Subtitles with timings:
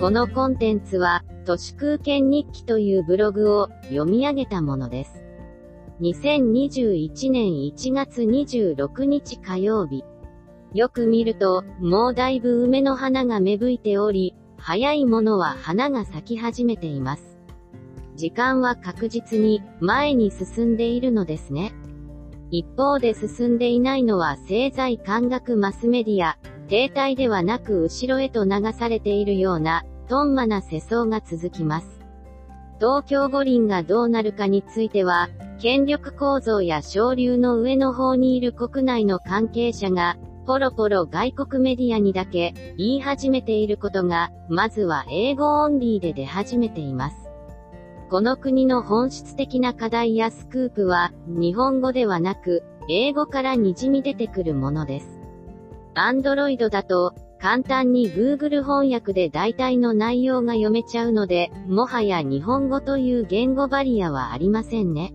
[0.00, 5.24] このコンテンツは、都市空間日記というブログを読み上げたものです。
[6.00, 10.04] 2021年1月26日火曜日。
[10.72, 17.36] よく見ると、もうだいぶ梅の花が芽吹いており、早いものは花が咲き始めています。
[18.14, 21.72] 時間は確実に前に進んでいるのですね。
[22.52, 26.38] 一方で進んでいないのは製剤感学マスメディア、
[26.68, 32.00] 停滞ではなく後ろへと流されているような、トンマな世相が続きます。
[32.78, 35.28] 東京五輪がどうなるかについては、
[35.60, 40.16] 権力構造や昇流の上の方にいる国内の関係者が、
[40.46, 47.16] ポロポロ外国メディアにだけ言い始めていることが、まずは英語オンリーで出始めています。
[48.08, 55.20] この国の本質的な課題やスクープは、日本語ではなく、英語から滲み出てくるものです。
[55.94, 65.12] Android だと、簡単に Google 翻訳で大体の内容が読めちゃうので、もはや日本語という言語バリアはありませんね。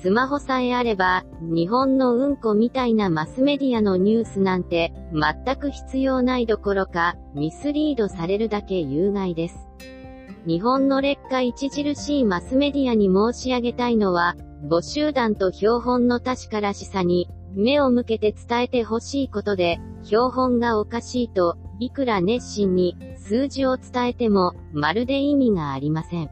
[0.00, 9.68] スマホさえあれば、日本のうんこみたいなマスメディアのニュースなんて、全く必要ないどころか、ミスリードされるだけ有害です。
[10.46, 14.36] 日本の劣化著しいマスメディアに申し上げたいのは、
[14.68, 26.30] 母集団と標本の確からしさに、目を向けて伝えてほしいことで、標本がおかしいと、いくら熱心に数字を伝えても、まるで意味がありません。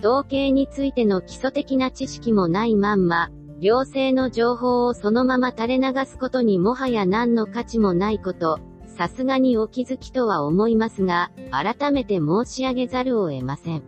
[0.00, 13.82] 統計についての基礎的な知識もないまんま、行政の情報をそのまま垂れ流すことにもはや何の価値もないこと、さすがにお気づきとは思いますが、改めて申し上げざるを得ません。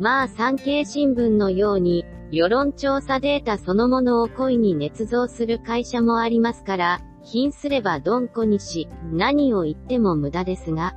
[0.00, 10.94] まあ産経新聞のように、世論調査データそのものを故意に捏造する会社もありますから、貧すればどんこにし、何を言っても無駄ですが、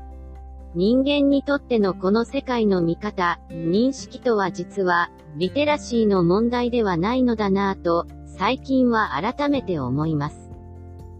[0.76, 10.52] 人間にとってのこの世界の見方、認識とは実は、リテラシーの問題ではないのだなぁと、最近は改めて思います。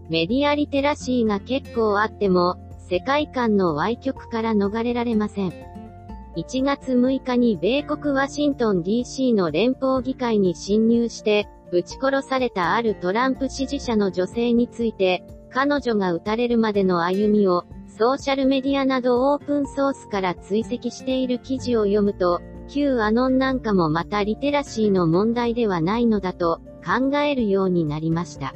[0.08, 2.56] メディアリテラシーが結構あっても、
[2.88, 5.73] 世界観の歪曲から逃れられません。
[6.36, 28.54] 1月6日に米国ワシントン DC の連邦議会に侵入して、撃ち殺されたあるトランプ支持者の女性について、彼女が撃たれるまでの歩みを、ソーシャルメディアなどオープンソースから追跡している記事を読むと、旧アノンなんかもまたリテラシーの問題ではないのだと考えるようになりました。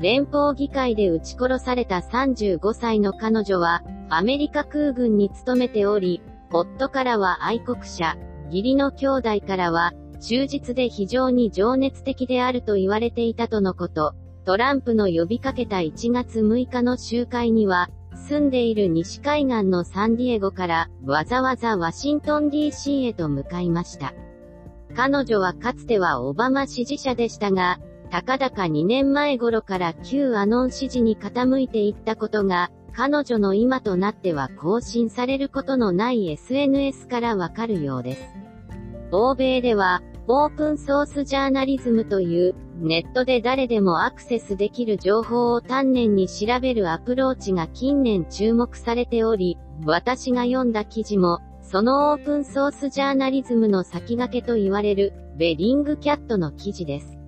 [0.00, 6.22] 連邦議会で撃ち殺された35歳の彼女は、アメリカ空軍に勤めており、
[6.52, 8.16] 夫からは愛国者、
[8.46, 14.14] 義理の兄弟からは、忠実で非常に情熱的であると言われていたとのこと。
[14.44, 24.12] トランプの呼びかけた1月6日の集会には、住んでいる西海岸のサンディエゴから、わざわざワシントン DC へと向かいました。
[24.96, 27.78] 彼女はかつてはオバマ支持者でしたが、
[28.10, 38.22] たかだか2年前頃から旧アノン支持に傾いていったことが、彼女の今となっては更新されることのない SNS からわかるようです。
[39.12, 57.18] 欧米では、オープンソースジャーナリズムという、ネットで誰でもアクセスできる情報を丹念に調べるアプローチが近年注目されており、私が読んだ記事も、そのオープンソースジャーナリズムの先駆けと言われる、ベリングキャットの記事です。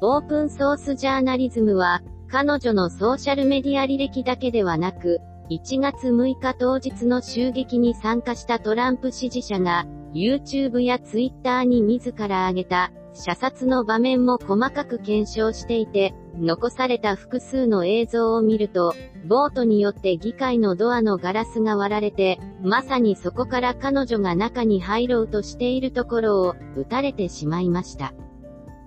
[0.00, 18.94] オープンソースジャーナリズムは、彼女のソーシャルメディア履歴だけではなく、1月6日当日の襲撃に参加したトランプ支持者が、YouTube や Twitter に自ら挙げた、射殺の場面も細かく検証していて、残された複数の映像を見ると、
[19.26, 28.12] ボートによって議会のドアのガラスが割られて、まさにそこから彼女が中に入ろうとしているところを、撃たれてしまいました。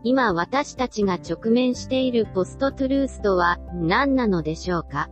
[0.04, 5.10] 今私たちが直面しているポストトゥルースとは何なのでしょうか？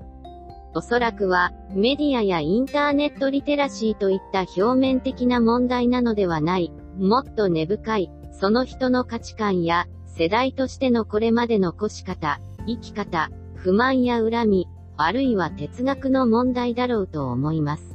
[0.75, 17.88] おそらくは、メディアやインターネットリテラシーといった表面的な問題なのではない、もっと根深い、その人の価値観や、世代としてのこれまでの越し方、生き方、不満や恨み、あるいは哲学の問題だろうと思います。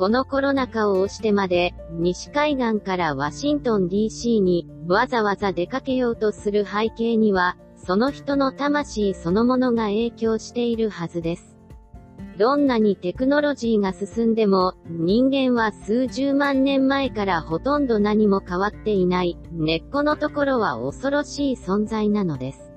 [0.00, 11.58] このコロナ禍を押してまで、西海岸からワシントン DC にわざわざ出かけようとする背景には、その人の魂そのものが影響しているはずです。
[12.38, 22.72] どんなにテクノロジーが進んでも、人間は数十万年前からほとんど何も変わっていない、根っこのところは恐ろしい存在なのです。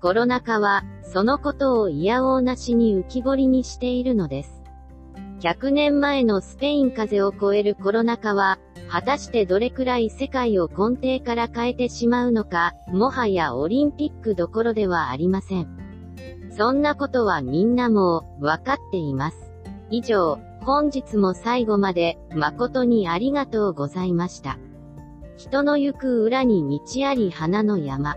[0.00, 4.59] コロナ禍は、そのことを嫌おうなしに浮き彫りにしているのです。
[5.40, 8.58] 100年前のスペイン風邪を超えるコロナ禍は、
[8.90, 15.68] 果たしてどれくらい世界を根底から変えてしまうのか、もはやオリンピックどころではありません。
[16.50, 19.54] そんなことはみんなもう、わかっています。
[19.90, 24.58] 以上、本日も最後まで、誠にありがとうございました。
[25.38, 28.16] 人の行く裏に道あり花の山。